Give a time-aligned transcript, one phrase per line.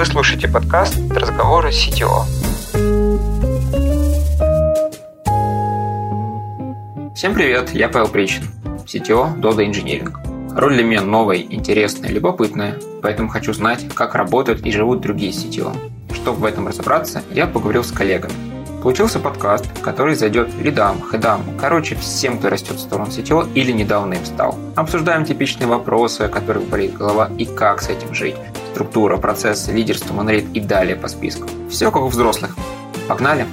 [0.00, 2.24] Вы слушаете подкаст «Разговоры CTO».
[7.14, 8.44] Всем привет, я Павел Причин,
[8.86, 10.56] CTO Dodo Engineering.
[10.56, 15.76] Роль для меня новая, интересная, любопытная, поэтому хочу знать, как работают и живут другие CTO.
[16.14, 18.32] Чтобы в этом разобраться, я поговорил с коллегами.
[18.82, 24.14] Получился подкаст, который зайдет лидам, хедам, короче, всем, кто растет в сторону CTO или недавно
[24.14, 24.58] им стал.
[24.76, 28.36] Обсуждаем типичные вопросы, о которых болит голова и как с этим жить.
[28.72, 31.48] Структура, процессы, лидерство, монолит и далее по списку.
[31.68, 32.56] Все как у взрослых.
[33.08, 33.46] Погнали!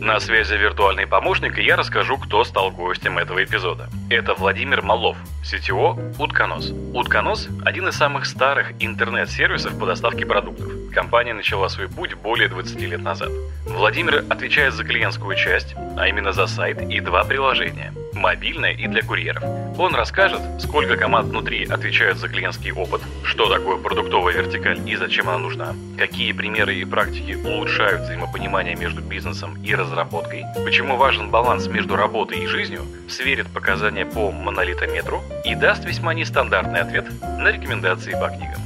[0.00, 3.88] На связи виртуальный помощник, и я расскажу, кто стал гостем этого эпизода.
[4.08, 6.72] Это Владимир Малов, CTO Утконос.
[6.94, 10.68] Утконос– один из самых старых интернет-сервисов по доставке продуктов.
[10.92, 13.30] Компания начала свой путь более 20 лет назад.
[13.66, 19.02] Владимир отвечает за клиентскую часть, а именно за сайт и два приложения– мобильное и для
[19.02, 19.44] курьеров.
[19.78, 25.28] Он расскажет, сколько команд внутри отвечают за клиентский опыт, что такое продуктовая вертикаль и зачем
[25.28, 31.66] она нужна, какие примеры и практики улучшают взаимопонимание между бизнесом и разработкой, почему важен баланс
[31.66, 38.12] между работой и жизнью, сверит показания по монолитометру и даст весьма нестандартный ответ на рекомендации
[38.12, 38.60] по книгам.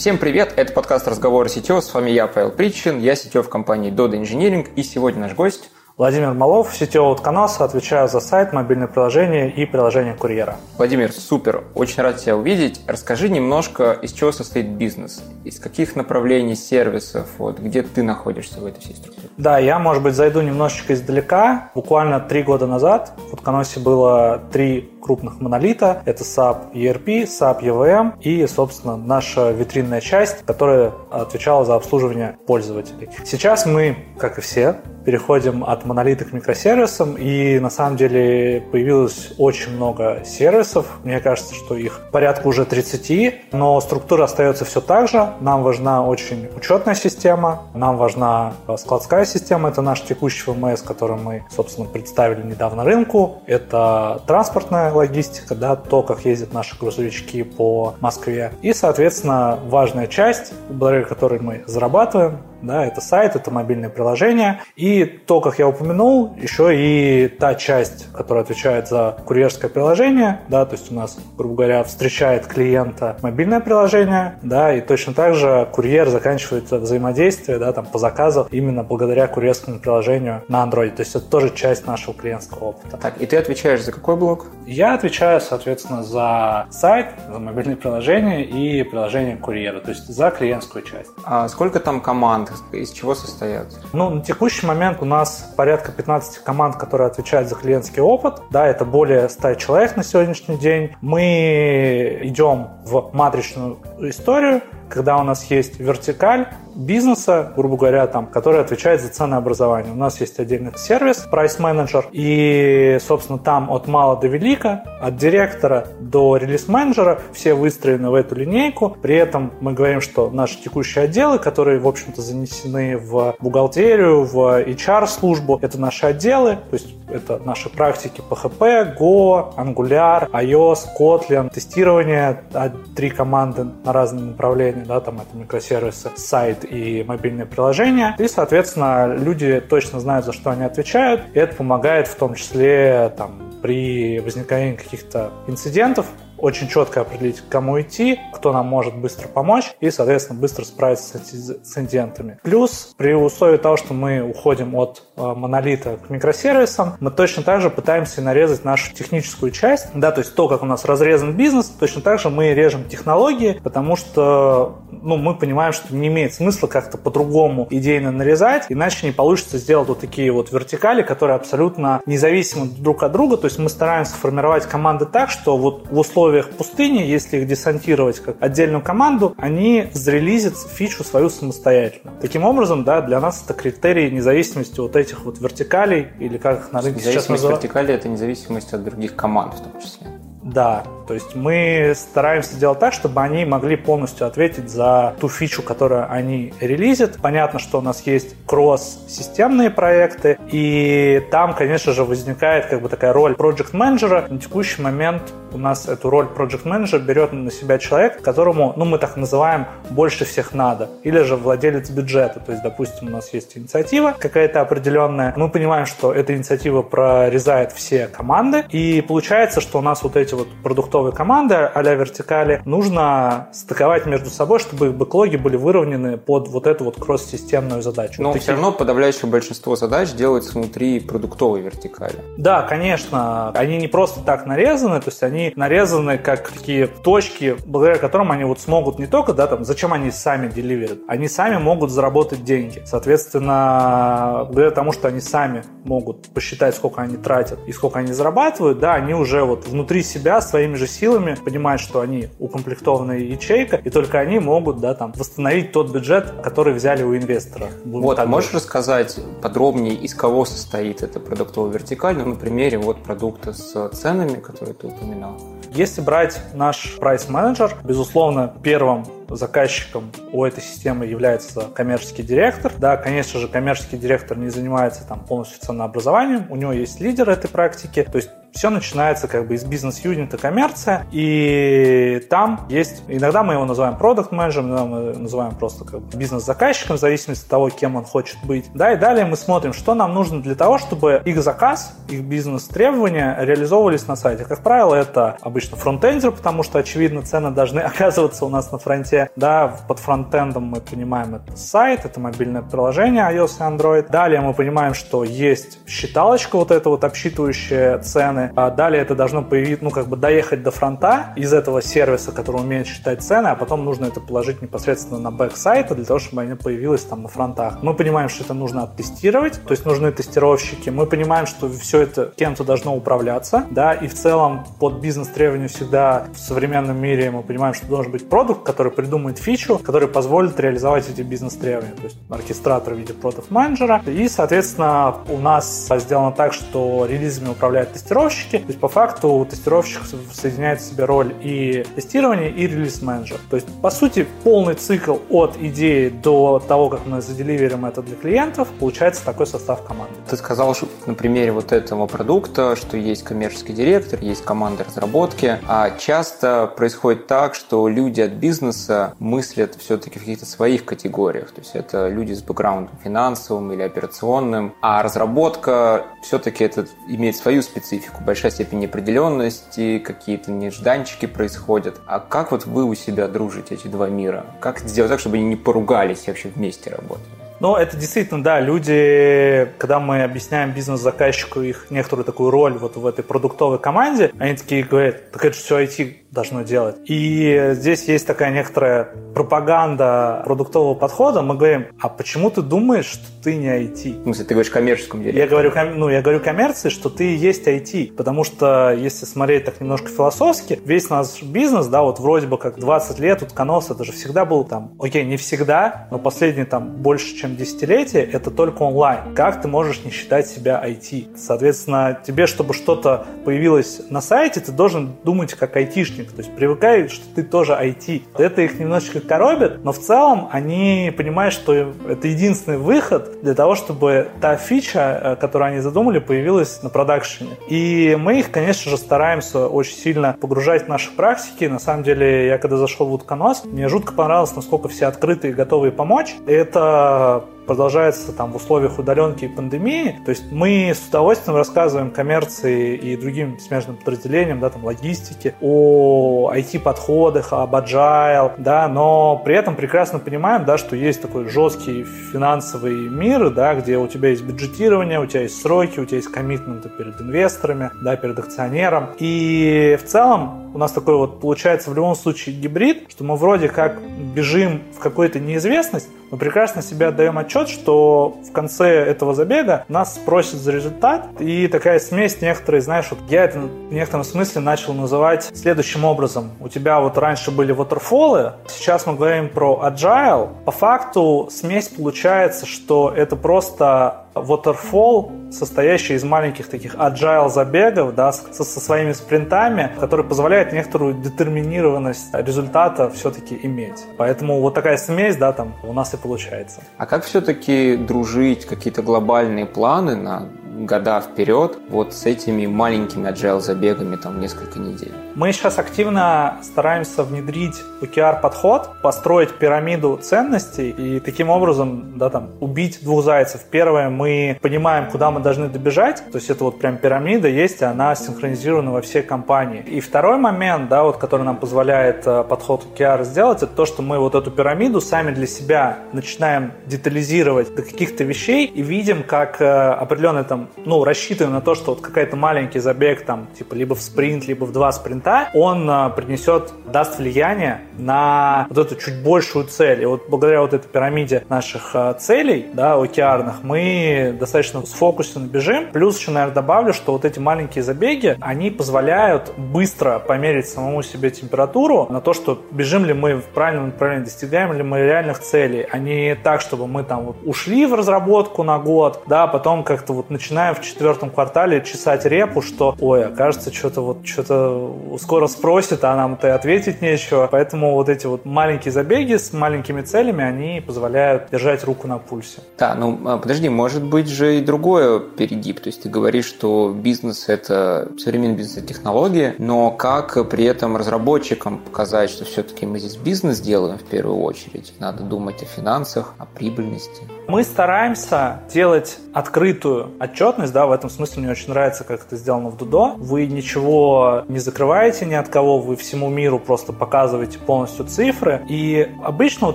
[0.00, 3.92] Всем привет, это подкаст «Разговоры CTO», с вами я, Павел Причин, я CTO в компании
[3.92, 5.68] Dodo Engineering, и сегодня наш гость
[6.00, 10.56] Владимир Малов, сетевого утконоса, отвечаю за сайт, мобильное приложение и приложение курьера.
[10.78, 12.80] Владимир, супер, очень рад тебя увидеть.
[12.86, 18.64] Расскажи немножко, из чего состоит бизнес, из каких направлений сервисов, вот, где ты находишься в
[18.64, 19.28] этой всей структуре.
[19.36, 21.70] Да, я, может быть, зайду немножечко издалека.
[21.74, 26.02] Буквально три года назад в утконосе было три крупных монолита.
[26.06, 33.10] Это SAP ERP, SAP EVM и, собственно, наша витринная часть, которая отвечала за обслуживание пользователей.
[33.26, 39.32] Сейчас мы, как и все, переходим от монолита к микросервисам, и на самом деле появилось
[39.38, 40.86] очень много сервисов.
[41.02, 45.32] Мне кажется, что их порядка уже 30, но структура остается все так же.
[45.40, 51.44] Нам важна очень учетная система, нам важна складская система, это наш текущий ВМС, который мы,
[51.50, 53.42] собственно, представили недавно рынку.
[53.46, 58.52] Это транспортная логистика, да, то, как ездят наши грузовички по Москве.
[58.62, 64.60] И, соответственно, важная часть, благодаря которой мы зарабатываем, да, это сайт, это мобильное приложение.
[64.76, 70.64] И то, как я упомянул, еще и та часть, которая отвечает за курьерское приложение, да,
[70.64, 75.68] то есть у нас, грубо говоря, встречает клиента мобильное приложение, да, и точно так же
[75.72, 80.90] курьер заканчивает взаимодействие, да, там, по заказу именно благодаря курьерскому приложению на Android.
[80.90, 82.96] То есть это тоже часть нашего клиентского опыта.
[82.96, 84.46] Так, и ты отвечаешь за какой блок?
[84.66, 90.84] Я отвечаю, соответственно, за сайт, за мобильное приложение и приложение курьера, то есть за клиентскую
[90.84, 91.10] часть.
[91.24, 92.49] А сколько там команд?
[92.72, 93.66] Из чего состоят?
[93.92, 98.42] Ну, на текущий момент у нас порядка 15 команд, которые отвечают за клиентский опыт.
[98.50, 100.94] Да, это более 100 человек на сегодняшний день.
[101.00, 108.60] Мы идем в матричную историю, когда у нас есть вертикаль бизнеса, грубо говоря, там, который
[108.60, 109.92] отвечает за ценообразование.
[109.92, 115.16] У нас есть отдельный сервис, Price Manager, и, собственно, там от мала до велика, от
[115.16, 118.96] директора до релиз-менеджера все выстроены в эту линейку.
[119.02, 124.62] При этом мы говорим, что наши текущие отделы, которые, в общем-то, занесены в бухгалтерию, в
[124.62, 132.42] HR-службу, это наши отделы, то есть это наши практики PHP, Go, Angular, iOS, Kotlin, тестирование,
[132.54, 138.14] а, три команды на разные направления, да, там это микросервисы, сайт и мобильные приложения.
[138.18, 143.12] И, соответственно, люди точно знают, за что они отвечают, и это помогает в том числе
[143.16, 146.06] там, при возникновении каких-то инцидентов
[146.40, 151.78] очень четко определить, кому идти, кто нам может быстро помочь и, соответственно, быстро справиться с
[151.78, 152.38] инцидентами.
[152.42, 157.60] Плюс, при условии того, что мы уходим от э, монолита к микросервисам, мы точно так
[157.60, 161.66] же пытаемся нарезать нашу техническую часть, да, то есть то, как у нас разрезан бизнес,
[161.66, 166.66] точно так же мы режем технологии, потому что ну, мы понимаем, что не имеет смысла
[166.66, 172.66] как-то по-другому идейно нарезать, иначе не получится сделать вот такие вот вертикали, которые абсолютно независимы
[172.66, 176.50] друг от друга, то есть мы стараемся формировать команды так, что вот в условиях условиях
[176.50, 182.12] пустыни, если их десантировать как отдельную команду, они зарелизят фичу свою самостоятельно.
[182.20, 186.72] Таким образом, да, для нас это критерий независимости вот этих вот вертикалей, или как их
[186.72, 187.62] на рынке сейчас называют.
[187.62, 190.06] вертикали– это независимость от других команд в том числе.
[190.42, 195.60] Да, то есть мы стараемся делать так, чтобы они могли полностью ответить за ту фичу,
[195.60, 197.18] которую они релизят.
[197.20, 203.12] Понятно, что у нас есть кросс-системные проекты, и там, конечно же, возникает как бы такая
[203.12, 205.22] роль проект менеджера На текущий момент
[205.52, 209.66] у нас эту роль проект менеджера берет на себя человек, которому, ну, мы так называем,
[209.90, 210.88] больше всех надо.
[211.02, 212.40] Или же владелец бюджета.
[212.40, 215.34] То есть, допустим, у нас есть инициатива какая-то определенная.
[215.36, 220.34] Мы понимаем, что эта инициатива прорезает все команды, и получается, что у нас вот эти
[220.34, 226.18] вот продуктовые продуктовые команды а-ля вертикали нужно стыковать между собой, чтобы их бэклоги были выровнены
[226.18, 228.22] под вот эту вот кросс-системную задачу.
[228.22, 232.16] Но вот все равно подавляющее большинство задач делается внутри продуктовой вертикали.
[232.36, 233.50] Да, конечно.
[233.50, 238.44] Они не просто так нарезаны, то есть они нарезаны как такие точки, благодаря которым они
[238.44, 242.82] вот смогут не только, да, там, зачем они сами деливерят, они сами могут заработать деньги.
[242.84, 248.78] Соответственно, благодаря тому, что они сами могут посчитать, сколько они тратят и сколько они зарабатывают,
[248.80, 253.90] да, они уже вот внутри себя своими же силами понимают, что они укомплектованная ячейка, и
[253.90, 257.68] только они могут, да, там, восстановить тот бюджет, который взяли у инвестора.
[257.84, 263.02] Вот, а можешь рассказать подробнее, из кого состоит эта продуктовая вертикаль, ну, на примере вот
[263.02, 265.40] продукта с ценами, которые ты упоминал?
[265.72, 272.72] Если брать наш прайс-менеджер, безусловно, первым заказчиком у этой системы является коммерческий директор.
[272.78, 277.48] Да, конечно же, коммерческий директор не занимается там полностью ценообразованием, у него есть лидер этой
[277.48, 283.54] практики, то есть все начинается как бы из бизнес-юнита коммерция, и там есть, иногда мы
[283.54, 287.70] его называем продукт менеджером иногда мы называем просто как бы бизнес-заказчиком, в зависимости от того,
[287.70, 288.70] кем он хочет быть.
[288.74, 293.36] Да, и далее мы смотрим, что нам нужно для того, чтобы их заказ, их бизнес-требования
[293.40, 294.44] реализовывались на сайте.
[294.44, 299.30] Как правило, это обычно фронтендер, потому что, очевидно, цены должны оказываться у нас на фронте.
[299.36, 304.10] Да, под фронтендом мы понимаем это сайт, это мобильное приложение iOS и Android.
[304.10, 308.52] Далее мы понимаем, что есть считалочка вот эта вот обсчитывающая цены, цены.
[308.56, 312.60] А далее это должно появиться, ну, как бы доехать до фронта из этого сервиса, который
[312.60, 316.42] умеет считать цены, а потом нужно это положить непосредственно на бэк сайта для того, чтобы
[316.42, 317.82] они появилось там на фронтах.
[317.82, 320.90] Мы понимаем, что это нужно оттестировать, то есть нужны тестировщики.
[320.90, 326.26] Мы понимаем, что все это кем-то должно управляться, да, и в целом под бизнес-требования всегда
[326.32, 331.08] в современном мире мы понимаем, что должен быть продукт, который придумает фичу, который позволит реализовать
[331.08, 334.02] эти бизнес-требования, то есть оркестратор в виде продукт-менеджера.
[334.06, 338.58] И, соответственно, у нас сделано так, что релизами управляет тестировщик, тестировщики.
[338.58, 343.38] То есть по факту тестировщик соединяет в себе роль и тестирования, и релиз-менеджер.
[343.50, 348.16] То есть по сути полный цикл от идеи до того, как мы заделиверим это для
[348.16, 350.14] клиентов, получается такой состав команды.
[350.28, 355.58] Ты сказал, что на примере вот этого продукта, что есть коммерческий директор, есть команда разработки,
[355.66, 361.50] а часто происходит так, что люди от бизнеса мыслят все-таки в каких-то своих категориях.
[361.52, 367.62] То есть это люди с бэкграундом финансовым или операционным, а разработка все-таки это имеет свою
[367.62, 372.00] специфику большая степень неопределенности, какие-то нежданчики происходят.
[372.06, 374.46] А как вот вы у себя дружите эти два мира?
[374.60, 377.26] Как сделать так, чтобы они не поругались и вообще вместе работали?
[377.60, 383.06] Ну, это действительно, да, люди, когда мы объясняем бизнес-заказчику их некоторую такую роль вот в
[383.06, 386.96] этой продуктовой команде, они такие говорят, так это же все IT должно делать.
[387.06, 391.42] И здесь есть такая некоторая пропаганда продуктового подхода.
[391.42, 394.20] Мы говорим, а почему ты думаешь, что ты не IT?
[394.20, 395.38] В смысле, ты говоришь коммерческом деле?
[395.38, 398.14] Я говорю, ну, я говорю коммерции, что ты есть IT.
[398.14, 402.78] Потому что, если смотреть так немножко философски, весь наш бизнес, да, вот вроде бы как
[402.78, 407.36] 20 лет, утконос, это же всегда был там, окей, не всегда, но последние там больше,
[407.36, 409.34] чем десятилетие, это только онлайн.
[409.34, 411.36] Как ты можешь не считать себя IT?
[411.36, 416.54] Соответственно, тебе, чтобы что-то появилось на сайте, ты должен думать как айтишник айтишник, то есть
[416.54, 418.22] привыкают, что ты тоже IT.
[418.38, 423.74] Это их немножечко коробит, но в целом они понимают, что это единственный выход для того,
[423.74, 427.50] чтобы та фича, э, которую они задумали, появилась на продакшене.
[427.68, 431.64] И мы их, конечно же, стараемся очень сильно погружать в наши практики.
[431.64, 435.54] На самом деле, я когда зашел в Утконос, мне жутко понравилось, насколько все открытые и
[435.54, 436.34] готовые помочь.
[436.46, 440.20] Это продолжается там в условиях удаленки и пандемии.
[440.24, 446.50] То есть мы с удовольствием рассказываем коммерции и другим смежным подразделениям, да, там логистике, о
[446.52, 453.08] IT-подходах, об agile, да, но при этом прекрасно понимаем, да, что есть такой жесткий финансовый
[453.08, 456.88] мир, да, где у тебя есть бюджетирование, у тебя есть сроки, у тебя есть коммитменты
[456.88, 459.10] перед инвесторами, да, перед акционером.
[459.20, 463.68] И в целом у нас такой вот получается в любом случае гибрид, что мы вроде
[463.68, 464.00] как
[464.34, 470.14] бежим в какую-то неизвестность, мы прекрасно себе отдаем отчет, что в конце этого забега нас
[470.14, 474.94] спросят за результат, и такая смесь некоторые, знаешь, вот я это в некотором смысле начал
[474.94, 476.52] называть следующим образом.
[476.60, 480.50] У тебя вот раньше были waterfall, сейчас мы говорим про agile.
[480.64, 488.32] По факту смесь получается, что это просто waterfall, состоящий из маленьких таких agile забегов, да,
[488.32, 494.04] со, со своими спринтами, который позволяет некоторую детерминированность результата все-таки иметь.
[494.16, 496.80] Поэтому вот такая смесь, да, там у нас и получается.
[496.96, 500.48] А как все-таки дружить, какие-то глобальные планы на
[500.86, 505.12] года вперед вот с этими маленькими agile забегами там несколько недель?
[505.34, 513.00] Мы сейчас активно стараемся внедрить OKR-подход, построить пирамиду ценностей и таким образом да, там, убить
[513.02, 513.62] двух зайцев.
[513.70, 517.84] Первое, мы понимаем, куда мы должны добежать, то есть это вот прям пирамида есть, и
[517.84, 519.82] она синхронизирована во всей компании.
[519.82, 524.02] И второй момент, да, вот, который нам позволяет э, подход OKR сделать, это то, что
[524.02, 529.60] мы вот эту пирамиду сами для себя начинаем детализировать до каких-то вещей и видим, как
[529.60, 533.94] э, определенный там, ну, рассчитываем на то, что вот какой-то маленький забег там, типа либо
[533.94, 539.22] в спринт, либо в два спринта, он а, принесет, даст влияние на вот эту чуть
[539.22, 540.02] большую цель.
[540.02, 545.90] И вот благодаря вот этой пирамиде наших а, целей, да, океарных, мы достаточно сфокусированно бежим.
[545.92, 551.30] Плюс еще, наверное, добавлю, что вот эти маленькие забеги, они позволяют быстро померить самому себе
[551.30, 555.86] температуру на то, что бежим ли мы в правильном направлении, достигаем ли мы реальных целей,
[555.90, 559.84] а не так, чтобы мы там вот ушли в разработку на год, да, а потом
[559.84, 565.46] как-то вот начинаем в четвертом квартале чесать репу, что, ой, окажется, что-то вот, что-то скоро
[565.46, 567.48] спросит, а нам-то ответить нечего.
[567.50, 572.60] Поэтому вот эти вот маленькие забеги с маленькими целями, они позволяют держать руку на пульсе.
[572.78, 575.80] Да, ну а, подожди, может быть же и другое перегиб.
[575.80, 580.96] То есть ты говоришь, что бизнес– это современный бизнес– это технологии, но как при этом
[580.96, 584.92] разработчикам показать, что все-таки мы здесь бизнес делаем в первую очередь?
[584.98, 587.22] Надо думать о финансах, о прибыльности.
[587.50, 592.68] Мы стараемся делать открытую отчетность, да, в этом смысле мне очень нравится, как это сделано
[592.68, 593.14] в Дудо.
[593.16, 598.62] Вы ничего не закрываете ни от кого, вы всему миру просто показываете полностью цифры.
[598.68, 599.74] И обычно вот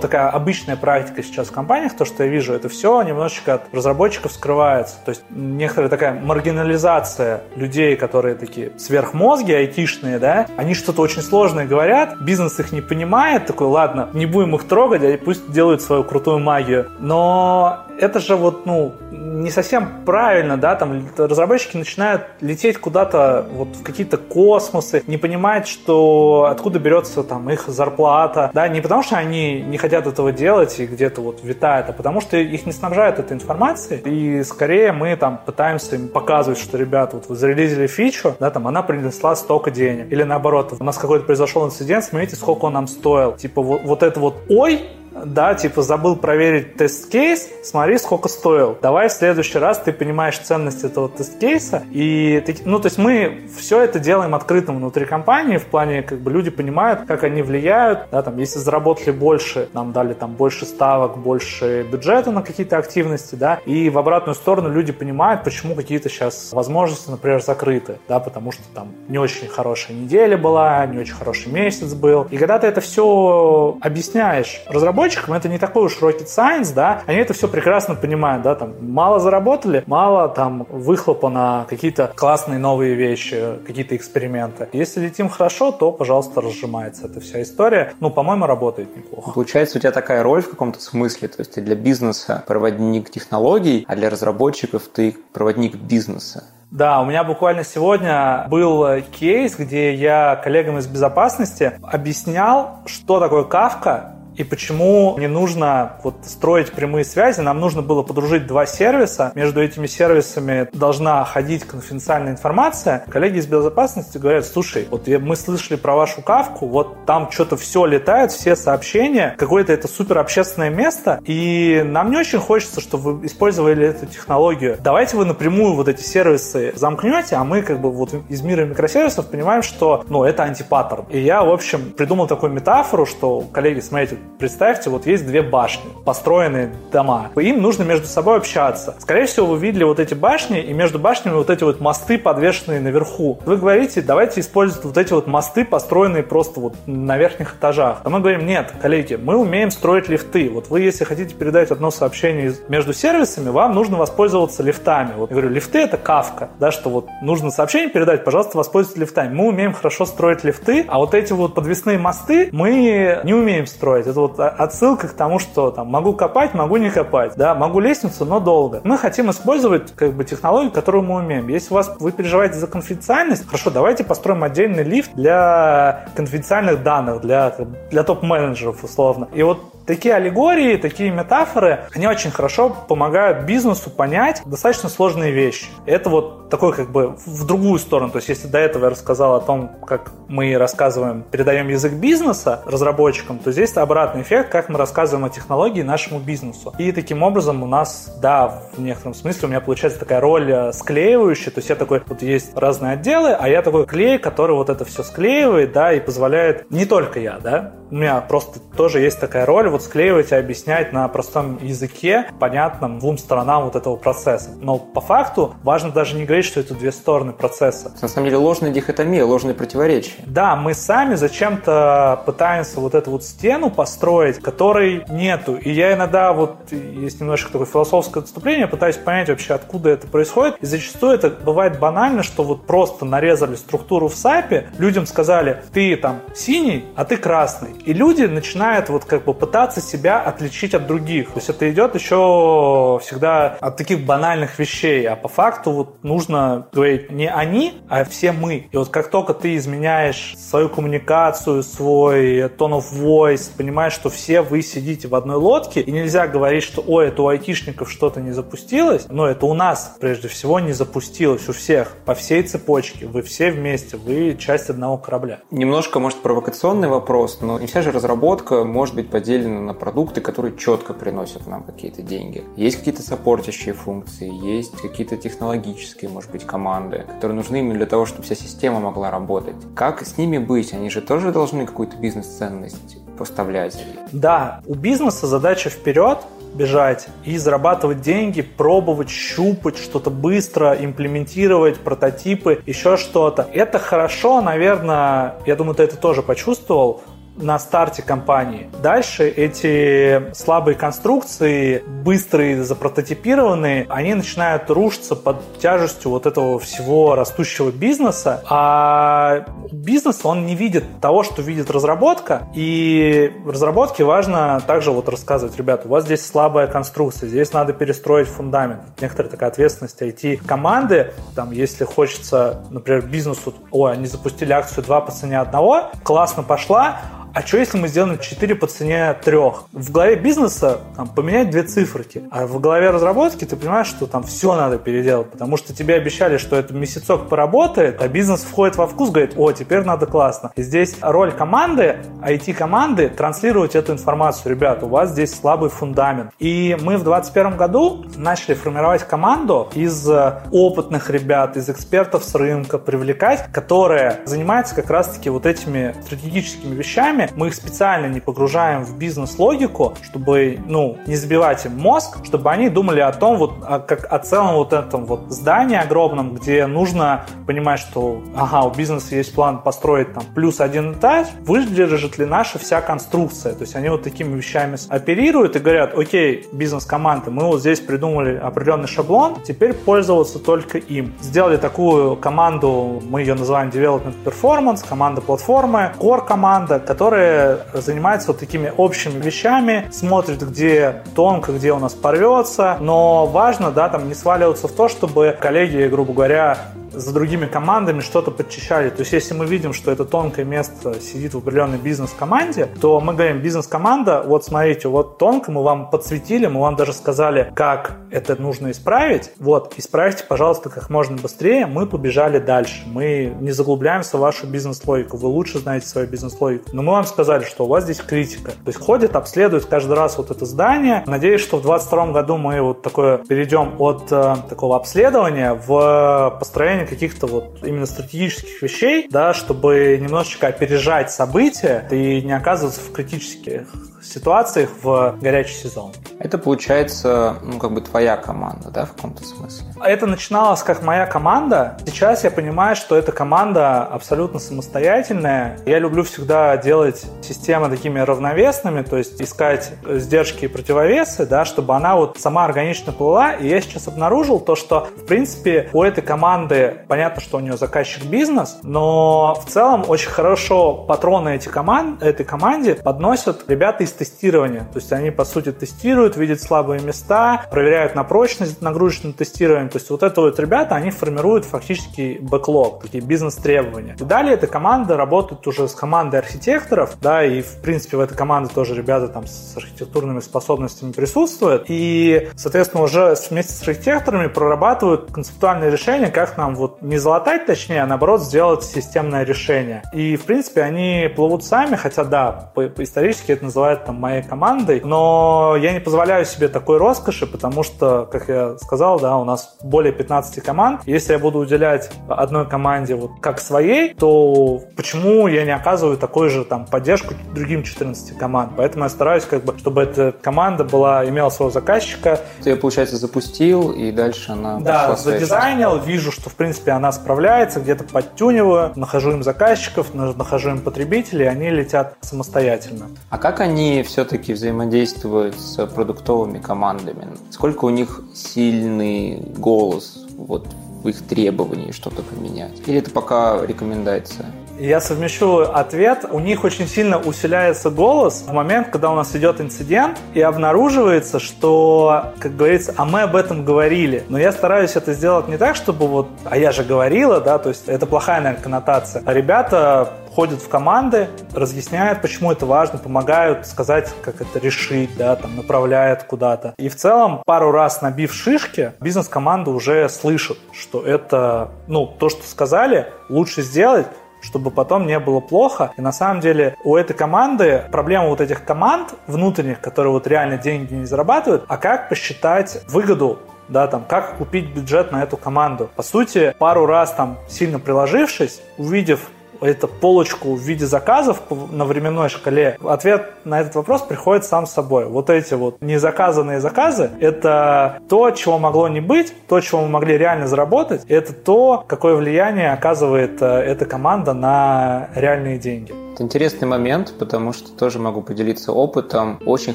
[0.00, 4.32] такая обычная практика сейчас в компаниях, то, что я вижу, это все немножечко от разработчиков
[4.32, 4.96] скрывается.
[5.04, 11.66] То есть некоторая такая маргинализация людей, которые такие сверхмозги, айтишные, да, они что-то очень сложное
[11.66, 16.04] говорят, бизнес их не понимает, такой, ладно, не будем их трогать, а пусть делают свою
[16.04, 16.90] крутую магию.
[17.00, 17.65] Но
[17.98, 23.82] это же вот, ну, не совсем правильно, да, там разработчики начинают лететь куда-то вот в
[23.82, 29.62] какие-то космосы, не понимают, что откуда берется там их зарплата, да, не потому что они
[29.62, 33.34] не хотят этого делать и где-то вот витают, а потому что их не снабжают этой
[33.34, 38.50] информацией, и скорее мы там пытаемся им показывать, что, ребята, вот вы зарелизили фичу, да,
[38.50, 42.74] там она принесла столько денег, или наоборот, у нас какой-то произошел инцидент, смотрите, сколько он
[42.74, 44.82] нам стоил, типа вот, вот это вот ой,
[45.24, 48.76] да, типа забыл проверить тест-кейс, смотри, сколько стоил.
[48.80, 51.84] Давай в следующий раз ты понимаешь ценность этого тест-кейса.
[51.90, 56.30] И, ну, то есть мы все это делаем открытым внутри компании, в плане, как бы
[56.30, 61.18] люди понимают, как они влияют, да, там, если заработали больше, нам дали там больше ставок,
[61.18, 66.52] больше бюджета на какие-то активности, да, и в обратную сторону люди понимают, почему какие-то сейчас
[66.52, 71.50] возможности, например, закрыты, да, потому что там не очень хорошая неделя была, не очень хороший
[71.52, 72.26] месяц был.
[72.30, 77.02] И когда ты это все объясняешь разработчикам, разработчикам это не такой уж rocket science, да,
[77.06, 82.58] они это все прекрасно понимают, да, там мало заработали, мало там выхлопа на какие-то классные
[82.58, 84.68] новые вещи, какие-то эксперименты.
[84.72, 87.92] Если летим хорошо, то, пожалуйста, разжимается эта вся история.
[88.00, 89.32] Ну, по-моему, работает неплохо.
[89.32, 93.84] Получается, у тебя такая роль в каком-то смысле, то есть ты для бизнеса проводник технологий,
[93.88, 96.44] а для разработчиков ты проводник бизнеса.
[96.70, 103.44] Да, у меня буквально сегодня был кейс, где я коллегам из безопасности объяснял, что такое
[103.44, 107.40] кавка и почему не нужно вот строить прямые связи.
[107.40, 109.32] Нам нужно было подружить два сервиса.
[109.34, 113.04] Между этими сервисами должна ходить конфиденциальная информация.
[113.08, 117.86] Коллеги из безопасности говорят, слушай, вот мы слышали про вашу кавку, вот там что-то все
[117.86, 123.26] летает, все сообщения, какое-то это супер общественное место, и нам не очень хочется, чтобы вы
[123.26, 124.76] использовали эту технологию.
[124.82, 129.30] Давайте вы напрямую вот эти сервисы замкнете, а мы как бы вот из мира микросервисов
[129.30, 131.06] понимаем, что ну, это антипаттерн.
[131.10, 135.90] И я, в общем, придумал такую метафору, что, коллеги, смотрите, Представьте, вот есть две башни,
[136.04, 137.30] построенные дома.
[137.36, 138.94] Им нужно между собой общаться.
[138.98, 142.80] Скорее всего, вы видели вот эти башни, и между башнями вот эти вот мосты, подвешенные
[142.80, 143.38] наверху.
[143.46, 148.00] Вы говорите, давайте использовать вот эти вот мосты, построенные просто вот на верхних этажах.
[148.04, 150.50] А мы говорим, нет, коллеги, мы умеем строить лифты.
[150.50, 155.12] Вот вы, если хотите передать одно сообщение между сервисами, вам нужно воспользоваться лифтами.
[155.16, 159.34] Вот я говорю, лифты это кавка, да, что вот нужно сообщение передать, пожалуйста, воспользуйтесь лифтами.
[159.34, 164.06] Мы умеем хорошо строить лифты, а вот эти вот подвесные мосты мы не умеем строить
[164.16, 168.24] это вот отсылка к тому, что там могу копать, могу не копать, да, могу лестницу,
[168.24, 168.80] но долго.
[168.84, 171.48] Мы хотим использовать как бы технологию, которую мы умеем.
[171.48, 177.20] Если у вас вы переживаете за конфиденциальность, хорошо, давайте построим отдельный лифт для конфиденциальных данных,
[177.20, 177.54] для,
[177.90, 179.28] для топ-менеджеров условно.
[179.34, 185.66] И вот такие аллегории, такие метафоры, они очень хорошо помогают бизнесу понять достаточно сложные вещи.
[185.86, 188.10] Это вот такой как бы в другую сторону.
[188.10, 192.62] То есть если до этого я рассказал о том, как мы рассказываем, передаем язык бизнеса
[192.66, 196.74] разработчикам, то здесь обратный эффект, как мы рассказываем о технологии нашему бизнесу.
[196.78, 200.72] И таким образом у нас, да, в некотором смысле у меня получается такая роль э,
[200.72, 201.52] склеивающая.
[201.52, 204.84] То есть я такой, вот есть разные отделы, а я такой клей, который вот это
[204.84, 209.46] все склеивает, да, и позволяет не только я, да, у меня просто тоже есть такая
[209.46, 214.50] роль вот склеивать и объяснять на простом языке, понятном двум сторонам вот этого процесса.
[214.58, 217.92] Но по факту важно даже не говорить, что это две стороны процесса.
[218.00, 220.14] На самом деле ложная дихотомия, ложные противоречия.
[220.24, 225.56] Да, мы сами зачем-то пытаемся вот эту вот стену построить, которой нету.
[225.56, 230.56] И я иногда вот, есть немножко такое философское отступление, пытаюсь понять вообще, откуда это происходит.
[230.62, 235.96] И зачастую это бывает банально, что вот просто нарезали структуру в САПе, людям сказали, ты
[235.96, 237.72] там синий, а ты красный.
[237.84, 241.28] И люди начинают вот как бы пытаться себя отличить от других.
[241.28, 246.68] То есть это идет еще всегда от таких банальных вещей, а по факту вот нужно
[246.72, 248.68] говорить не они, а все мы.
[248.70, 254.42] И вот как только ты изменяешь свою коммуникацию, свой tone of voice, понимаешь, что все
[254.42, 258.32] вы сидите в одной лодке, и нельзя говорить, что ой, это у айтишников что-то не
[258.32, 263.22] запустилось, но это у нас прежде всего не запустилось, у всех, по всей цепочке, вы
[263.22, 265.40] все вместе, вы часть одного корабля.
[265.50, 270.56] Немножко, может, провокационный вопрос, но не вся же разработка может быть поделена на продукты, которые
[270.56, 272.44] четко приносят нам какие-то деньги.
[272.56, 278.06] Есть какие-то саппортящие функции, есть какие-то технологические, может быть, команды, которые нужны именно для того,
[278.06, 279.56] чтобы вся система могла работать.
[279.74, 280.72] Как с ними быть?
[280.72, 283.82] Они же тоже должны какую-то бизнес-ценность поставлять.
[284.12, 286.18] Да, у бизнеса задача вперед,
[286.54, 293.48] бежать и зарабатывать деньги, пробовать, щупать, что-то быстро имплементировать, прототипы, еще что-то.
[293.52, 297.02] Это хорошо, наверное, я думаю, ты это тоже почувствовал,
[297.36, 298.70] на старте компании.
[298.82, 307.70] Дальше эти слабые конструкции, быстрые, запрототипированные, они начинают рушиться под тяжестью вот этого всего растущего
[307.70, 314.90] бизнеса, а бизнес, он не видит того, что видит разработка, и в разработке важно также
[314.90, 318.82] вот рассказывать, ребята, у вас здесь слабая конструкция, здесь надо перестроить фундамент.
[319.00, 325.12] Некоторая такая ответственность IT-команды, там, если хочется, например, бизнесу, ой, они запустили акцию 2 по
[325.12, 327.00] цене одного, классно пошла,
[327.36, 329.36] а что если мы сделаем 4 по цене 3?
[329.72, 334.22] В голове бизнеса там, поменять две циферки, а в голове разработки ты понимаешь, что там
[334.22, 338.86] все надо переделать, потому что тебе обещали, что это месяцок поработает, а бизнес входит во
[338.86, 340.50] вкус, говорит, о, теперь надо классно.
[340.56, 344.52] И здесь роль команды, IT-команды, транслировать эту информацию.
[344.52, 346.32] Ребята, у вас здесь слабый фундамент.
[346.38, 352.34] И мы в 2021 году начали формировать команду из э, опытных ребят, из экспертов с
[352.34, 358.84] рынка, привлекать, которые занимаются как раз-таки вот этими стратегическими вещами, мы их специально не погружаем
[358.84, 363.80] в бизнес-логику, чтобы, ну, не забивать им мозг, чтобы они думали о том, вот, о,
[363.80, 369.16] как о целом вот этом вот здании огромном, где нужно понимать, что, ага, у бизнеса
[369.16, 373.54] есть план построить там плюс один этаж, выдержит ли наша вся конструкция.
[373.54, 378.36] То есть они вот такими вещами оперируют и говорят, окей, бизнес-команды, мы вот здесь придумали
[378.36, 381.14] определенный шаблон, теперь пользоваться только им.
[381.20, 388.28] Сделали такую команду, мы ее называем Development Performance, команда платформы, core команда, которая которые занимаются
[388.28, 394.08] вот такими общими вещами, смотрят, где тонко, где у нас порвется, но важно, да, там
[394.08, 396.58] не сваливаться в то, чтобы коллеги, грубо говоря,
[396.96, 398.90] за другими командами что-то подчищали.
[398.90, 403.14] То есть, если мы видим, что это тонкое место сидит в определенной бизнес-команде, то мы
[403.14, 408.40] говорим, бизнес-команда, вот смотрите, вот тонко, мы вам подсветили, мы вам даже сказали, как это
[408.40, 409.30] нужно исправить.
[409.38, 412.82] Вот, исправьте, пожалуйста, как можно быстрее, мы побежали дальше.
[412.86, 416.70] Мы не заглубляемся в вашу бизнес-логику, вы лучше знаете свою бизнес-логику.
[416.72, 418.52] Но мы вам сказали, что у вас здесь критика.
[418.52, 421.04] То есть, ходит, обследует каждый раз вот это здание.
[421.06, 426.85] Надеюсь, что в 2022 году мы вот такое перейдем от э, такого обследования в построение
[426.86, 433.66] каких-то вот именно стратегических вещей, да, чтобы немножечко опережать события и не оказываться в критических
[434.02, 435.92] ситуациях в горячий сезон.
[436.18, 439.66] Это получается, ну, как бы твоя команда, да, в каком-то смысле?
[439.84, 441.76] Это начиналось как моя команда.
[441.84, 445.58] Сейчас я понимаю, что эта команда абсолютно самостоятельная.
[445.66, 451.74] Я люблю всегда делать системы такими равновесными, то есть искать сдержки и противовесы, да, чтобы
[451.74, 453.32] она вот сама органично плыла.
[453.32, 457.56] И я сейчас обнаружил то, что, в принципе, у этой команды понятно, что у нее
[457.56, 463.92] заказчик бизнес, но в целом очень хорошо патроны эти команд, этой команде подносят ребята из
[463.92, 464.68] тестирования.
[464.72, 469.68] То есть они, по сути, тестируют, видят слабые места, проверяют на прочность нагрузочным тестированием.
[469.68, 473.96] То есть вот это вот ребята, они формируют фактически бэклог, такие бизнес-требования.
[474.00, 478.16] И далее эта команда работает уже с командой архитекторов, да, и в принципе в этой
[478.16, 481.66] команде тоже ребята там с архитектурными способностями присутствуют.
[481.68, 487.82] И, соответственно, уже вместе с архитекторами прорабатывают концептуальные решения, как нам вот не залатать, точнее,
[487.82, 489.82] а наоборот сделать системное решение.
[489.92, 495.56] И, в принципе, они плывут сами, хотя, да, исторически это называют там моей командой, но
[495.60, 499.92] я не позволяю себе такой роскоши, потому что, как я сказал, да, у нас более
[499.92, 500.80] 15 команд.
[500.86, 506.30] Если я буду уделять одной команде вот как своей, то почему я не оказываю такой
[506.30, 508.52] же там поддержку другим 14 команд?
[508.56, 512.20] Поэтому я стараюсь как бы, чтобы эта команда была, имела своего заказчика.
[512.42, 517.60] Ты ее, получается, запустил, и дальше она Да, задизайнил, вижу, что, в принципе, она справляется,
[517.60, 522.86] где-то подтюниваю, нахожу им заказчиков, нахожу им потребителей, они летят самостоятельно.
[523.10, 527.08] А как они все-таки взаимодействуют с продуктовыми командами?
[527.30, 530.46] Сколько у них сильный голос вот
[530.82, 532.62] в их требовании что-то поменять?
[532.66, 534.26] Или это пока рекомендация?
[534.58, 536.06] Я совмещу ответ.
[536.10, 541.18] У них очень сильно усиляется голос в момент, когда у нас идет инцидент, и обнаруживается,
[541.18, 544.04] что, как говорится, а мы об этом говорили.
[544.08, 547.50] Но я стараюсь это сделать не так, чтобы вот, а я же говорила, да, то
[547.50, 549.02] есть это плохая, наверное, коннотация.
[549.04, 555.14] А ребята ходят в команды, разъясняют, почему это важно, помогают сказать, как это решить, да,
[555.16, 556.54] там, направляют куда-то.
[556.56, 562.26] И в целом, пару раз набив шишки, бизнес-команда уже слышит, что это, ну, то, что
[562.26, 563.86] сказали, лучше сделать,
[564.26, 565.72] чтобы потом не было плохо.
[565.76, 570.36] И на самом деле у этой команды проблема вот этих команд внутренних, которые вот реально
[570.36, 575.70] деньги не зарабатывают, а как посчитать выгоду да, там, как купить бюджет на эту команду.
[575.76, 579.08] По сути, пару раз там сильно приложившись, увидев
[579.40, 584.86] эту полочку в виде заказов на временной шкале, ответ на этот вопрос приходит сам собой.
[584.86, 589.98] Вот эти вот незаказанные заказы– это то, чего могло не быть, то, чего мы могли
[589.98, 595.74] реально заработать, это то, какое влияние оказывает э, эта команда на реальные деньги.
[595.94, 599.18] Это интересный момент, потому что тоже могу поделиться опытом.
[599.24, 599.54] Очень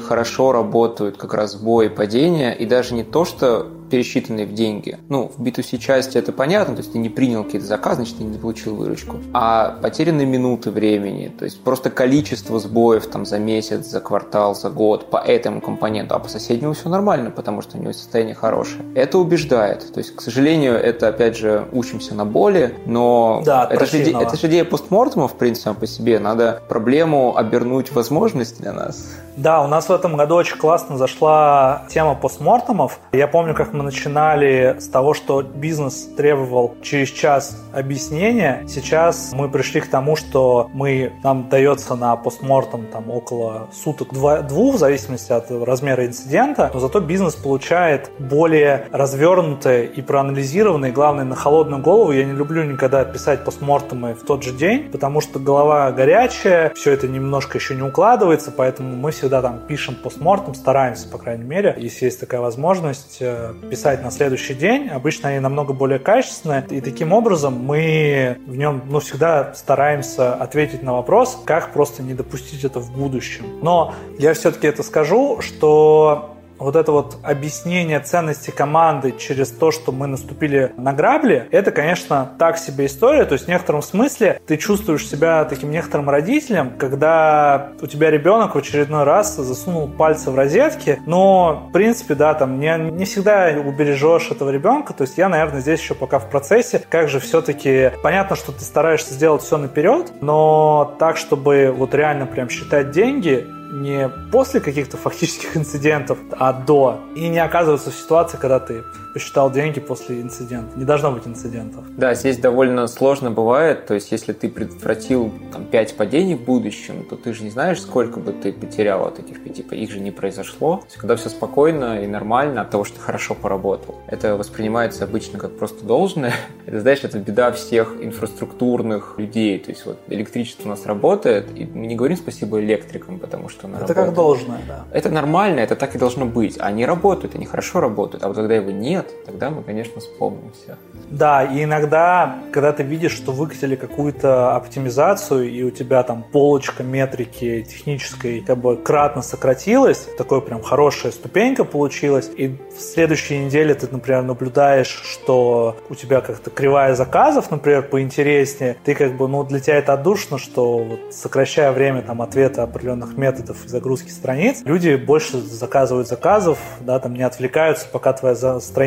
[0.00, 4.96] хорошо работают как раз сбои падения, и даже не то, что пересчитанные в деньги.
[5.10, 8.24] Ну, в B2C части это понятно, то есть ты не принял какие-то заказы, значит, ты
[8.24, 9.18] не получил выручку.
[9.34, 14.70] А потерянные минуты времени, то есть просто количество сбоев там за месяц, за квартал, за
[14.70, 18.82] год по этому компоненту, а по соседнему все нормально, потому что у него состояние хорошее.
[18.94, 19.92] Это убеждает.
[19.92, 24.38] То есть, к сожалению, это, опять же, учимся на боли, но да, это, же, это
[24.38, 26.18] же идея постмортума, в принципе, по себе.
[26.18, 29.06] Надо проблему обернуть возможность для нас.
[29.36, 32.98] Да, у нас в этом году очень классно зашла тема постмортумов.
[33.12, 38.64] Я помню, как мы начинали с того, что бизнес требовал через час объяснения.
[38.68, 44.42] Сейчас мы пришли к тому, что мы, нам дается на постмортум там около суток два,
[44.42, 51.24] двух, в зависимости от размера инцидента, но зато бизнес получает более развернутые и проанализированные, главное,
[51.24, 52.12] на холодную голову.
[52.12, 56.92] Я не люблю никогда писать постмортумы в тот же день, потому что голова горячая, все
[56.92, 61.74] это немножко еще не укладывается, поэтому мы всегда там пишем постмортом, стараемся, по крайней мере,
[61.78, 64.90] если есть такая возможность, э, писать на следующий день.
[64.90, 70.82] Обычно они намного более качественные, и таким образом мы в нем ну, всегда стараемся ответить
[70.82, 73.46] на вопрос, как просто не допустить это в будущем.
[73.62, 79.92] Но я все-таки это скажу, что вот это вот объяснение ценности команды через то, что
[79.92, 83.24] мы наступили на грабли, это, конечно, так себе история.
[83.24, 88.54] То есть в некотором смысле ты чувствуешь себя таким некоторым родителем, когда у тебя ребенок
[88.54, 93.48] в очередной раз засунул пальцы в розетки, но, в принципе, да, там не, не всегда
[93.64, 94.92] убережешь этого ребенка.
[94.92, 96.82] То есть я, наверное, здесь еще пока в процессе.
[96.88, 97.90] Как же все-таки...
[98.02, 103.46] Понятно, что ты стараешься сделать все наперед, но так, чтобы вот реально прям считать деньги,
[103.72, 107.00] не после каких-то фактических инцидентов, а до.
[107.14, 110.78] И не оказываться в ситуации, когда ты посчитал деньги после инцидента.
[110.78, 111.84] Не должно быть инцидентов.
[111.96, 113.86] Да, здесь довольно сложно бывает.
[113.86, 117.80] То есть, если ты предотвратил там, 5 падений в будущем, то ты же не знаешь,
[117.80, 119.62] сколько бы ты потерял от этих пяти.
[119.62, 120.78] Их же не произошло.
[120.78, 125.04] То есть, когда все спокойно и нормально от того, что ты хорошо поработал, это воспринимается
[125.04, 126.32] обычно как просто должное.
[126.66, 129.58] Это, знаешь, это беда всех инфраструктурных людей.
[129.58, 133.66] То есть, вот электричество у нас работает, и мы не говорим спасибо электрикам, потому что
[133.66, 134.06] она это работает.
[134.06, 134.84] как должное, да.
[134.92, 136.56] Это нормально, это так и должно быть.
[136.60, 138.22] Они работают, они хорошо работают.
[138.22, 140.76] А вот когда его нет, тогда мы, конечно, вспомним все.
[141.10, 146.82] Да, и иногда, когда ты видишь, что выкатили какую-то оптимизацию, и у тебя там полочка
[146.82, 153.74] метрики технической как бы кратно сократилась, такой прям хорошая ступенька получилась, и в следующей неделе
[153.74, 159.44] ты, например, наблюдаешь, что у тебя как-то кривая заказов, например, поинтереснее, ты как бы, ну,
[159.44, 164.94] для тебя это отдушно, что вот сокращая время там ответа определенных методов загрузки страниц, люди
[164.94, 168.34] больше заказывают заказов, да, там не отвлекаются, пока твоя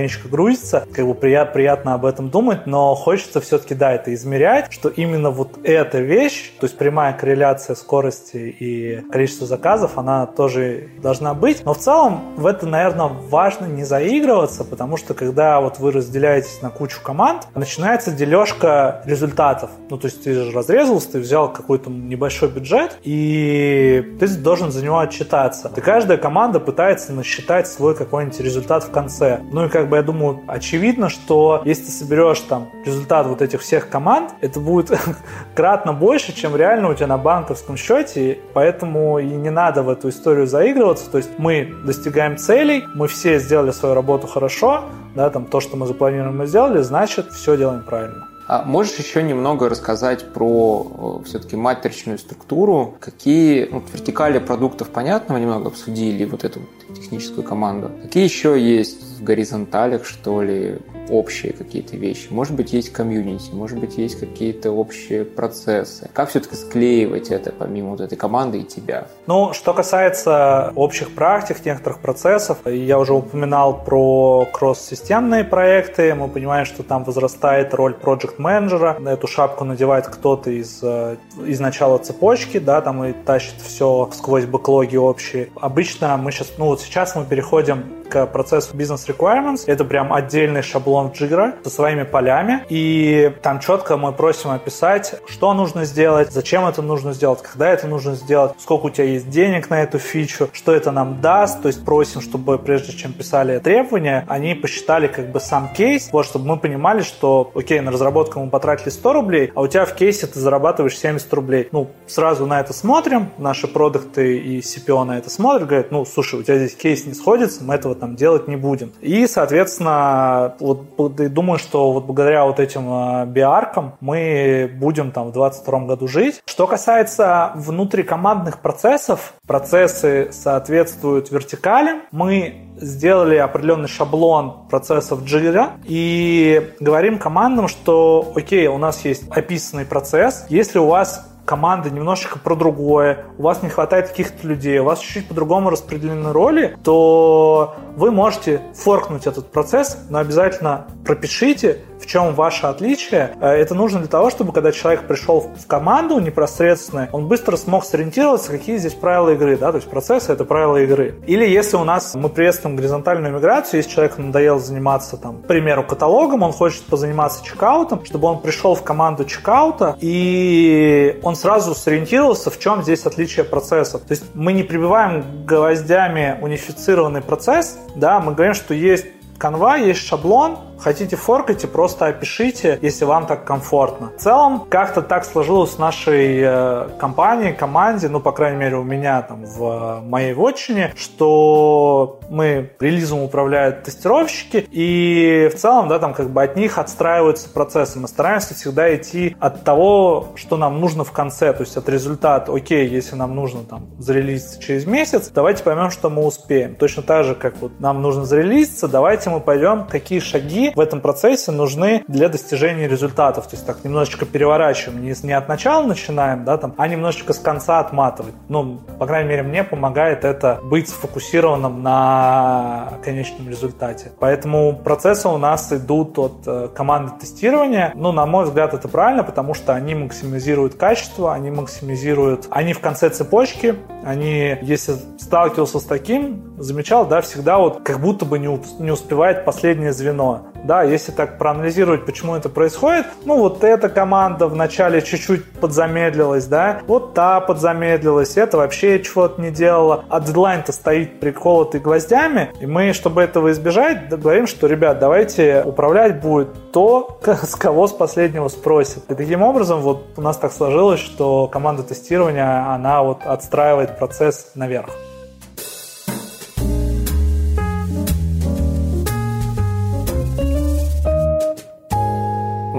[0.06, 4.72] страничка грузится, как бы приятно, приятно об этом думать, но хочется все-таки, да, это измерять,
[4.72, 10.90] что именно вот эта вещь, то есть прямая корреляция скорости и количества заказов, она тоже
[11.02, 11.64] должна быть.
[11.66, 16.62] Но в целом в это, наверное, важно не заигрываться, потому что когда вот вы разделяетесь
[16.62, 19.72] на кучу команд, начинается дележка результатов.
[19.90, 24.84] Ну, то есть ты же разрезался, ты взял какой-то небольшой бюджет, и ты должен за
[24.84, 25.72] него отчитаться.
[25.76, 29.40] И каждая команда пытается насчитать свой какой-нибудь результат в конце.
[29.52, 33.62] Ну и как бы я думаю, очевидно, что если ты соберешь там результат вот этих
[33.62, 34.92] всех команд, это будет
[35.56, 40.10] кратно больше, чем реально у тебя на банковском счете, поэтому и не надо в эту
[40.10, 41.10] историю заигрываться.
[41.10, 45.78] То есть мы достигаем целей, мы все сделали свою работу хорошо, да, там то, что
[45.78, 48.28] мы запланировали, мы сделали, значит, все делаем правильно.
[48.48, 52.96] А можешь еще немного рассказать про э, все-таки матричную структуру?
[53.00, 57.92] Какие ну, вертикали продуктов, понятно, мы немного обсудили вот эту вот техническую команду.
[58.04, 60.78] Какие еще есть в горизонталях, что ли,
[61.10, 62.28] общие какие-то вещи.
[62.30, 66.10] Может быть, есть комьюнити, может быть, есть какие-то общие процессы.
[66.14, 69.08] Как все-таки склеивать это помимо вот этой команды и тебя?
[69.28, 76.14] Ну, что касается общих практик, некоторых процессов, я уже упоминал про кросс-системные проекты.
[76.16, 78.98] Мы понимаем, что там возрастает роль проект-менеджера.
[79.00, 84.10] На эту шапку надевает кто-то из, э, из начала цепочки, да, там и тащит все
[84.14, 85.50] сквозь бэклоги общие.
[85.56, 87.84] Обычно мы сейчас, ну вот сейчас мы переходим
[88.16, 89.64] к процессу Business Requirements.
[89.68, 92.64] Это прям отдельный шаблон Jira со своими полями.
[92.70, 97.88] И там четко мы просим описать, что нужно сделать, зачем это нужно сделать, когда это
[97.88, 101.62] нужно сделать, сколько у тебя есть денег на эту фичу, что это нам даст.
[101.62, 106.26] То есть просим, чтобы прежде чем писали требования, они посчитали как бы сам кейс, вот,
[106.26, 109.94] чтобы мы понимали, что, окей, на разработку мы потратили 100 рублей, а у тебя в
[109.96, 111.68] кейсе ты зарабатываешь 70 рублей.
[111.72, 116.40] Ну, сразу на это смотрим, наши продукты и CPO на это смотрят, говорят, ну, слушай,
[116.40, 118.92] у тебя здесь кейс не сходится, мы этого там делать не будем.
[119.02, 125.34] И, соответственно, вот думаю, что вот благодаря вот этим а, биаркам мы будем там в
[125.34, 126.42] 2022 году жить.
[126.46, 132.02] Что касается внутрикомандных процессов, процессы соответствуют вертикали.
[132.12, 139.86] Мы сделали определенный шаблон процессов Jira и говорим командам, что окей, у нас есть описанный
[139.86, 140.46] процесс.
[140.50, 145.00] Если у вас команда немножечко про другое, у вас не хватает каких-то людей, у вас
[145.00, 152.36] чуть-чуть по-другому распределены роли, то вы можете форкнуть этот процесс, но обязательно пропишите, в чем
[152.36, 153.36] ваше отличие.
[153.42, 157.84] Э, это нужно для того, чтобы когда человек пришел в команду непосредственно, он быстро смог
[157.84, 161.16] сориентироваться, какие здесь правила игры, да, то есть процессы— это правила игры.
[161.26, 165.84] Или если у нас мы приветствуем горизонтальную миграцию, если человеку надоело заниматься, там, к примеру,
[165.84, 172.52] каталогом, он хочет позаниматься чекаутом, чтобы он пришел в команду чекаута, и он сразу сориентировался,
[172.52, 174.02] в чем здесь отличие процессов.
[174.02, 179.06] То есть мы не прибиваем гвоздями унифицированный процесс, да, мы говорим, что есть
[179.38, 184.12] канва, есть шаблон, Хотите форкайте, просто опишите, если вам так комфортно.
[184.18, 188.84] В целом, как-то так сложилось в нашей э, компании, команде, ну, по крайней мере, у
[188.84, 196.14] меня там в моей вотчине, что мы релизом управляют тестировщики, и в целом, да, там
[196.14, 198.00] как бы от них отстраиваются процессы.
[198.00, 202.52] Мы стараемся всегда идти от того, что нам нужно в конце, то есть от результата,
[202.52, 206.76] окей, если нам нужно там зарелизиться через месяц, давайте поймем, что мы успеем.
[206.76, 211.02] Точно так же, как вот нам нужно зарелизиться, давайте мы пойдем, какие шаги в этом
[211.02, 213.48] процессе нужны для достижения результатов.
[213.48, 217.40] То есть так немножечко переворачиваем, не, не от начала начинаем, да, там, а немножечко с
[217.40, 218.34] конца отматывать.
[218.50, 224.12] Ну, по крайней мере, мне помогает это быть сфокусированным на конечном результате.
[224.20, 227.92] Поэтому процессы у нас идут от э, команды тестирования.
[227.96, 232.48] Ну, на мой взгляд, это правильно, потому что они максимизируют качество, они максимизируют...
[232.50, 238.26] Они в конце цепочки, они, если сталкивался с таким, замечал, да, всегда вот как будто
[238.26, 243.64] бы не, не успевает последнее звено Да, если так проанализировать, почему это происходит, ну вот
[243.64, 250.20] эта команда вначале чуть-чуть подзамедлилась, да, вот та подзамедлилась, это вообще чего-то не делала, а
[250.20, 256.72] дедлайн-то стоит приколотый гвоздями, и мы, чтобы этого избежать, говорим, что, ребят, давайте управлять будет
[256.72, 259.04] то, с кого с последнего спросят.
[259.12, 264.54] И таким образом вот у нас так сложилось, что команда тестирования, она вот отстраивает процесс
[264.56, 264.90] наверх.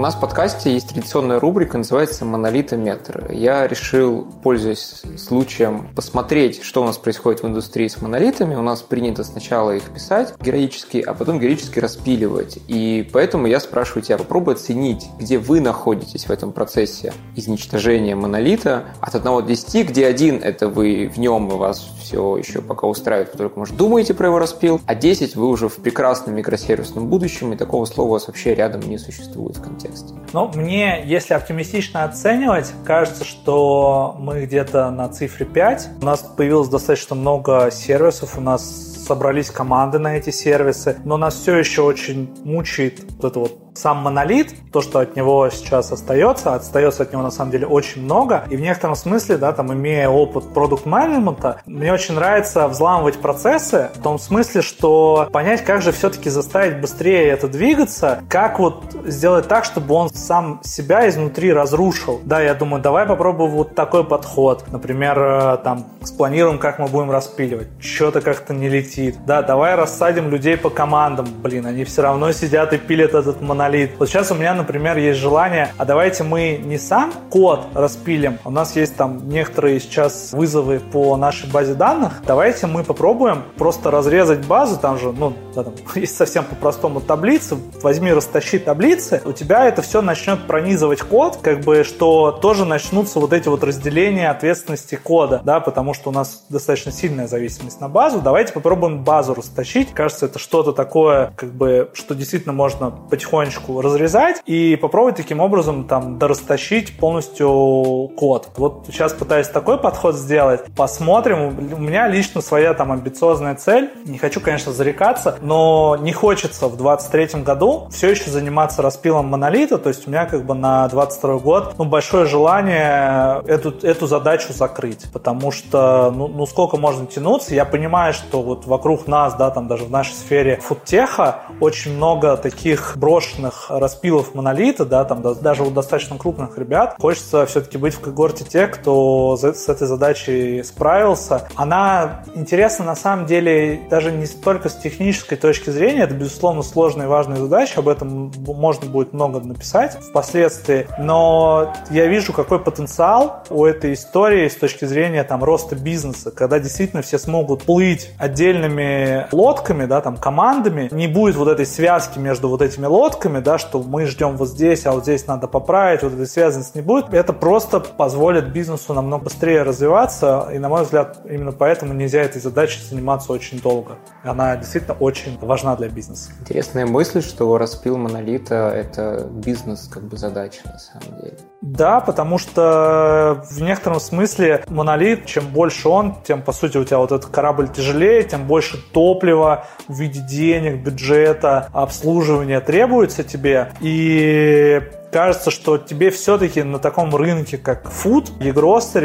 [0.07, 3.29] Нас в подкасте есть традиционная рубрика, называется «Монолитометр».
[3.33, 8.55] Я решил, пользуясь случаем, посмотреть, что у нас происходит в индустрии с монолитами.
[8.55, 12.57] У нас принято сначала их писать героически, а потом героически распиливать.
[12.69, 18.85] И поэтому я спрашиваю тебя, попробуй оценить, где вы находитесь в этом процессе изничтожения монолита
[19.01, 22.87] от 1 до 10, где один– это вы в нем, и вас все еще пока
[22.87, 27.51] устраивает, только, может, думаете про его распил, а 10 вы уже в прекрасном микросервисном будущем,
[27.51, 30.13] и такого слова у вас вообще рядом не существует в контексте контексте.
[30.33, 35.89] Ну, мне, если оптимистично оценивать, кажется, что мы где-то на цифре 5.
[36.01, 41.35] У нас появилось достаточно много сервисов, у нас собрались команды на эти сервисы, но нас
[41.35, 46.55] все еще очень мучает вот это вот сам монолит, то, что от него сейчас остается,
[46.55, 48.43] остается от него на самом деле очень много.
[48.49, 53.89] И в некотором смысле, да, там, имея опыт продукт менеджмента мне очень нравится взламывать процессы
[53.95, 59.47] в том смысле, что понять, как же все-таки заставить быстрее это двигаться, как вот сделать
[59.47, 62.19] так, чтобы он сам себя изнутри разрушил.
[62.23, 64.65] Да, я думаю, давай попробуем вот такой подход.
[64.71, 67.67] Например, э, там, спланируем, как мы будем распиливать.
[67.79, 69.17] Что-то как-то не летит.
[69.25, 71.27] Да, давай рассадим людей по командам.
[71.41, 73.91] Блин, они все равно сидят и пилят этот монолит монолит.
[73.99, 78.49] Вот сейчас у меня, например, есть желание, а давайте мы не сам код распилим, у
[78.49, 84.45] нас есть там некоторые сейчас вызовы по нашей базе данных, давайте мы попробуем просто разрезать
[84.45, 89.67] базу, там же, ну, да, там, есть совсем по-простому таблицы, возьми, растащи таблицы, у тебя
[89.67, 94.95] это все начнет пронизывать код, как бы, что тоже начнутся вот эти вот разделения ответственности
[94.95, 99.93] кода, да, потому что у нас достаточно сильная зависимость на базу, давайте попробуем базу растащить,
[99.93, 105.39] кажется, это что-то такое, как бы, что действительно можно потихонечку потихонечку разрезать и попробовать таким
[105.39, 108.49] образом там дорастащить полностью код.
[108.57, 110.61] Вот сейчас пытаюсь такой подход сделать.
[110.75, 111.73] Посмотрим.
[111.73, 113.89] У меня лично своя там амбициозная цель.
[114.05, 119.77] Не хочу, конечно, зарекаться, но не хочется в 23 году все еще заниматься распилом монолита.
[119.77, 124.53] То есть у меня как бы на 22 год ну, большое желание эту, эту задачу
[124.53, 125.05] закрыть.
[125.11, 127.55] Потому что ну, ну сколько можно тянуться.
[127.55, 132.37] Я понимаю, что вот вокруг нас, да, там даже в нашей сфере фудтеха очень много
[132.37, 137.93] таких брошенных крупных распилов монолита, да, там даже у достаточно крупных ребят, хочется все-таки быть
[137.93, 141.47] в когорте тех, кто с этой задачей справился.
[141.55, 147.05] Она интересна на самом деле даже не столько с технической точки зрения, это, безусловно, сложная
[147.05, 153.43] и важная задача, об этом можно будет много написать впоследствии, но я вижу, какой потенциал
[153.49, 159.27] у этой истории с точки зрения там роста бизнеса, когда действительно все смогут плыть отдельными
[159.31, 163.57] лодками, да, там командами, не будет вот этой связки между вот этими лодками, ошибками, да,
[163.57, 167.13] что мы ждем вот здесь, а вот здесь надо поправить, вот этой связанности не будет,
[167.13, 172.41] это просто позволит бизнесу намного быстрее развиваться, и, на мой взгляд, именно поэтому нельзя этой
[172.41, 173.97] задачей заниматься очень долго.
[174.23, 176.31] Она действительно очень важна для бизнеса.
[176.39, 181.37] Интересная мысль, что распил монолита— это бизнес как бы задача на самом деле.
[181.61, 186.99] Да, потому что в некотором смысле монолит, чем больше он, тем, по сути, у тебя
[186.99, 193.71] вот этот корабль тяжелее, тем больше топлива в виде денег, бюджета, обслуживания требуется тебе.
[193.81, 194.81] И
[195.17, 198.51] кажется, что тебе все-таки на таком рынке, как фуд, e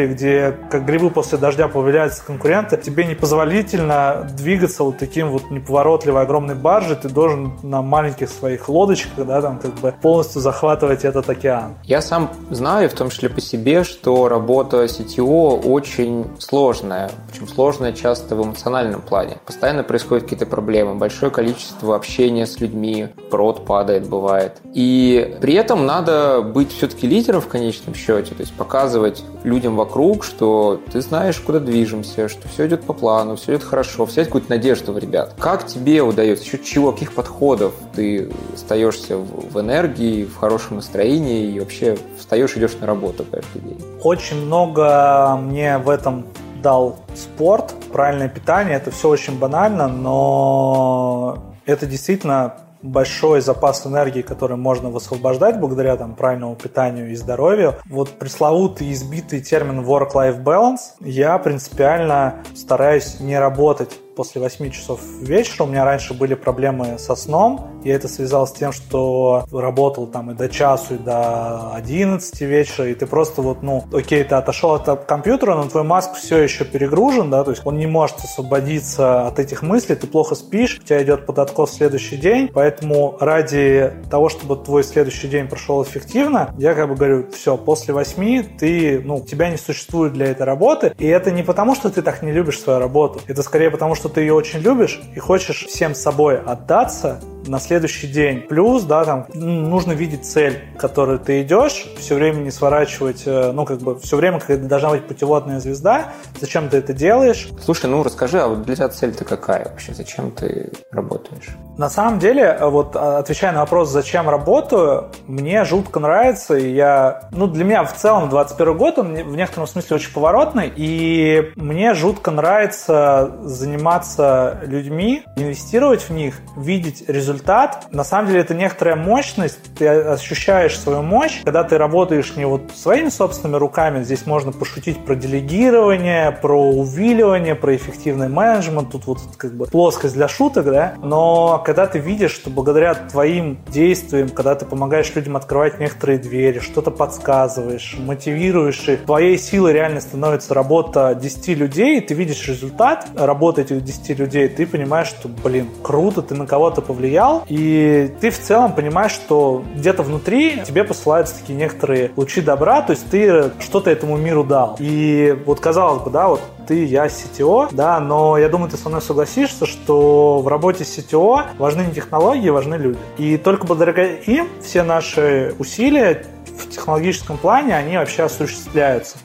[0.09, 6.55] где как грибы после дождя появляются конкуренты, тебе непозволительно двигаться вот таким вот неповоротливой огромной
[6.55, 11.77] баржей, ты должен на маленьких своих лодочках, да, там как бы полностью захватывать этот океан.
[11.85, 17.95] Я сам знаю, в том числе по себе, что работа CTO очень сложная, причем сложная
[17.95, 19.39] часто в эмоциональном плане.
[19.47, 24.61] Постоянно происходят какие-то проблемы, большое количество общения с людьми, прод падает, бывает.
[24.75, 26.02] И при этом надо
[26.43, 31.59] быть все-таки лидером в конечном счете, то есть показывать людям вокруг, что ты знаешь, куда
[31.59, 35.35] движемся, что все идет по плану, все идет хорошо, взять какую-то надежду в ребят.
[35.39, 41.61] Как тебе удается, еще чего, каких подходов ты остаешься в энергии, в хорошем настроении и
[41.61, 43.79] вообще встаешь, идешь на работу каждый день?
[44.03, 46.27] Очень много мне в этом
[46.63, 54.57] дал спорт, правильное питание, это все очень банально, но это действительно большой запас энергии, который
[54.57, 57.75] можно высвобождать благодаря там, правильному питанию и здоровью.
[57.89, 65.65] Вот пресловутый избитый термин work-life balance я принципиально стараюсь не работать после 8 часов вечера.
[65.65, 70.31] У меня раньше были проблемы со сном, и это связалось с тем, что работал там
[70.31, 74.75] и до часу, и до 11 вечера, и ты просто вот, ну, окей, ты отошел
[74.75, 79.27] от компьютера, но твой мозг все еще перегружен, да, то есть он не может освободиться
[79.27, 83.93] от этих мыслей, ты плохо спишь, у тебя идет под откос следующий день, поэтому ради
[84.11, 89.01] того, чтобы твой следующий день прошел эффективно, я как бы говорю, все, после 8 ты,
[89.05, 92.33] ну, тебя не существует для этой работы, и это не потому, что ты так не
[92.33, 96.41] любишь свою работу, это скорее потому, что ты ее очень любишь и хочешь всем собой
[96.41, 98.41] отдаться на следующий день.
[98.43, 103.53] Плюс, да, там нужно видеть цель, к которой ты идешь, все время не сворачивать, э,
[103.53, 107.49] ну, как бы, все время, когда должна быть путеводная звезда, зачем ты это делаешь.
[107.61, 109.95] Слушай, ну, расскажи, а вот для тебя цель-то какая вообще?
[109.95, 111.49] Зачем ты работаешь?
[111.79, 116.73] На самом деле, э, вот а, отвечая на вопрос, зачем работаю, мне жутко нравится, и
[116.73, 121.53] я, ну, для меня в целом 21 год, он в некотором смысле очень поворотный, и
[121.57, 127.89] мне жутко нравится заниматься людьми, инвестировать в них, видеть результаты результат.
[127.91, 132.63] На самом деле это некоторая мощность, ты ощущаешь свою мощь, когда ты работаешь не вот
[132.75, 139.19] своими собственными руками, здесь можно пошутить про делегирование, про увиливание, про эффективный менеджмент, тут вот
[139.37, 144.55] как бы плоскость для шуток, да, но когда ты видишь, что благодаря твоим действиям, когда
[144.55, 151.19] ты помогаешь людям открывать некоторые двери, что-то подсказываешь, мотивируешь их, твоей силой реально становится работа
[151.21, 156.35] 10 людей, ты видишь результат работы этих 10 людей, ты понимаешь, что, блин, круто, ты
[156.35, 161.55] на кого-то повлиял, повлиял, и ты в целом понимаешь, что где-то внутри тебе посылаются такие
[161.55, 164.77] некоторые лучи добра, то есть ты что-то этому миру дал.
[164.79, 168.89] И вот казалось бы, да, вот ты, я CTO, да, но я думаю, ты со
[168.89, 172.99] мной согласишься, что в работе CTO важны не технологии, важны люди.
[173.19, 176.25] И только благодаря им все наши усилия
[176.59, 179.17] в технологическом плане, они вообще осуществляются.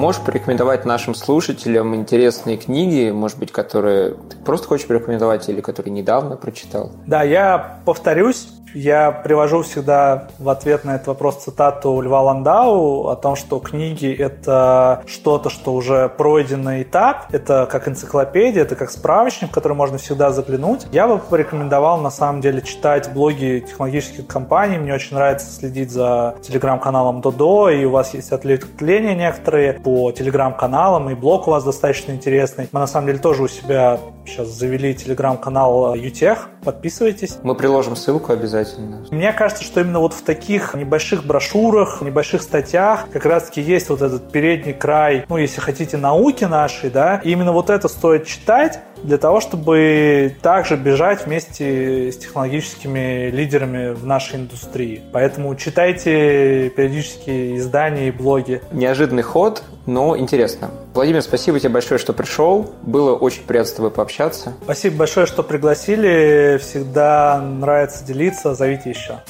[0.00, 5.92] Можешь порекомендовать нашим слушателям интересные книги, может быть, которые ты просто хочешь порекомендовать или которые
[5.92, 6.92] недавно прочитал?
[7.06, 13.16] Да, я повторюсь, я привожу всегда в ответ на этот вопрос цитату Льва Ландау о
[13.16, 19.50] том, что книги— это что-то, что уже пройденный этап, это как энциклопедия, это как справочник,
[19.50, 20.86] в который можно всегда заглянуть.
[20.92, 24.78] Я бы порекомендовал, на самом деле, читать блоги технологических компаний.
[24.78, 31.10] Мне очень нравится следить за телеграм-каналом Додо, и у вас есть ответвления некоторые по телеграм-каналам,
[31.10, 32.68] и блог у вас достаточно интересный.
[32.72, 33.98] Мы, на самом деле, тоже у себя
[34.30, 36.48] сейчас завели телеграм-канал Ютех.
[36.64, 37.38] Подписывайтесь.
[37.42, 39.04] Мы приложим ссылку обязательно обязательно.
[39.10, 44.02] Мне кажется, что именно вот в таких небольших брошюрах, небольших статьях как раз-таки есть вот
[44.02, 48.80] этот передний край, ну, если хотите, науки нашей, да, и именно вот это стоит читать,
[49.02, 55.02] для того, чтобы также бежать вместе с технологическими лидерами в нашей индустрии.
[55.12, 58.62] Поэтому читайте периодически издания и блоги.
[58.72, 60.70] Неожиданный ход, но интересно.
[60.94, 62.70] Владимир, спасибо тебе большое, что пришел.
[62.82, 64.54] Было очень приятно с тобой пообщаться.
[64.62, 66.58] Спасибо большое, что пригласили.
[66.60, 68.54] Всегда нравится делиться.
[68.54, 69.20] Зовите еще.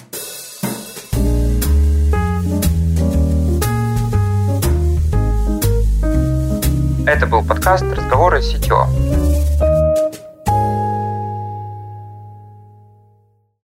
[7.07, 8.77] Это был подкаст «Разговоры с сетью».